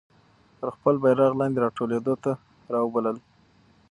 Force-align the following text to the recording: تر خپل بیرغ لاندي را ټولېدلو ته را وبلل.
تر 0.59 0.67
خپل 0.75 0.93
بیرغ 1.03 1.31
لاندي 1.39 1.59
را 1.63 1.69
ټولېدلو 1.77 2.15
ته 2.23 2.31
را 2.73 2.79
وبلل. 2.83 3.17